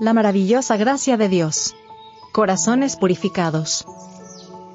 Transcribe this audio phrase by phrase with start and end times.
[0.00, 1.74] la maravillosa gracia de Dios.
[2.32, 3.86] Corazones purificados.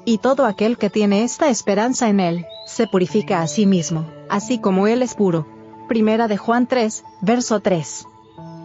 [0.04, 4.58] Y todo aquel que tiene esta esperanza en Él, se purifica a sí mismo, así
[4.58, 5.46] como Él es puro.
[5.88, 8.06] Primera de Juan 3, verso 3.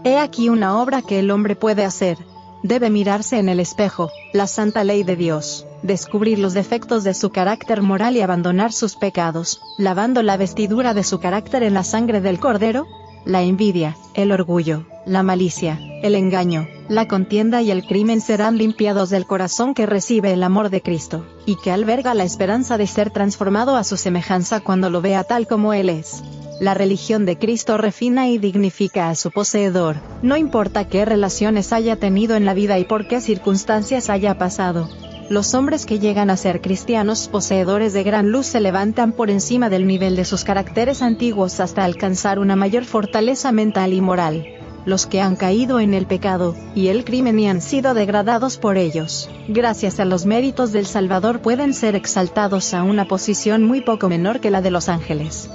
[0.04, 2.18] He aquí una obra que el hombre puede hacer.
[2.62, 7.30] Debe mirarse en el espejo, la santa ley de Dios, descubrir los defectos de su
[7.30, 12.22] carácter moral y abandonar sus pecados, lavando la vestidura de su carácter en la sangre
[12.22, 12.88] del Cordero,
[13.26, 19.10] la envidia, el orgullo, la malicia, el engaño, la contienda y el crimen serán limpiados
[19.10, 23.10] del corazón que recibe el amor de Cristo, y que alberga la esperanza de ser
[23.10, 26.24] transformado a su semejanza cuando lo vea tal como Él es.
[26.60, 31.98] La religión de Cristo refina y dignifica a su poseedor, no importa qué relaciones haya
[31.98, 34.90] tenido en la vida y por qué circunstancias haya pasado.
[35.30, 39.70] Los hombres que llegan a ser cristianos poseedores de gran luz se levantan por encima
[39.70, 44.63] del nivel de sus caracteres antiguos hasta alcanzar una mayor fortaleza mental y moral.
[44.86, 48.78] Los que han caído en el pecado y el crimen y han sido degradados por
[48.78, 54.10] ellos, gracias a los méritos del Salvador pueden ser exaltados a una posición muy poco
[54.10, 55.50] menor que la de los ángeles.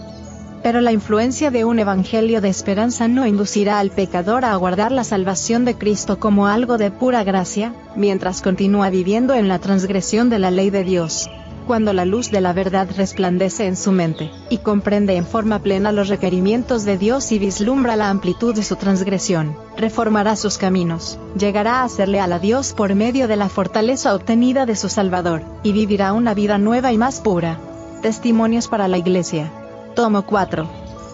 [0.63, 5.05] Pero la influencia de un evangelio de esperanza no inducirá al pecador a aguardar la
[5.05, 10.39] salvación de Cristo como algo de pura gracia, mientras continúa viviendo en la transgresión de
[10.39, 11.29] la ley de Dios.
[11.69, 15.93] Cuando la luz de la verdad resplandece en su mente, y comprende en forma plena
[15.93, 21.83] los requerimientos de Dios y vislumbra la amplitud de su transgresión, reformará sus caminos, llegará
[21.83, 26.15] a leal a Dios por medio de la fortaleza obtenida de su Salvador, y vivirá
[26.15, 27.61] una vida nueva y más pura.
[28.01, 29.53] Testimonios para la Iglesia.
[29.95, 30.67] Tomo 4.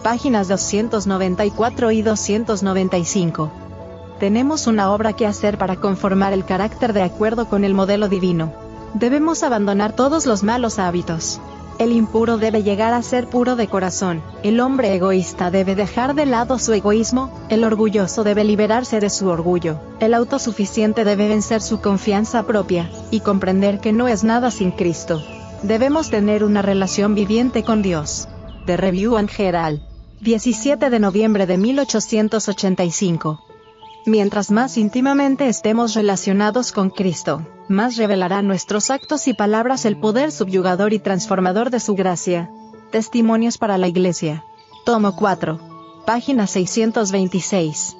[0.03, 3.51] Páginas 294 y 295.
[4.21, 8.64] Tenemos una obra que hacer para conformar el carácter de acuerdo con el modelo divino.
[8.95, 11.41] Debemos abandonar todos los malos hábitos.
[11.79, 16.25] El impuro debe llegar a ser puro de corazón, el hombre egoísta debe dejar de
[16.25, 21.81] lado su egoísmo, el orgulloso debe liberarse de su orgullo, el autosuficiente debe vencer su
[21.81, 25.21] confianza propia, y comprender que no es nada sin Cristo.
[25.61, 28.29] Debemos tener una relación viviente con Dios.
[28.65, 29.81] The Review and Herald.
[30.21, 33.44] 17 de noviembre de 1885.
[34.07, 40.31] Mientras más íntimamente estemos relacionados con Cristo, más revelará nuestros actos y palabras el poder
[40.31, 42.51] subyugador y transformador de su gracia.
[42.91, 44.43] Testimonios para la Iglesia.
[44.85, 46.03] Tomo 4.
[46.05, 47.97] Página 626.